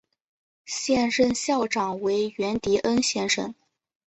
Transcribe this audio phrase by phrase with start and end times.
[0.65, 3.53] 现任校长为源迪恩先生。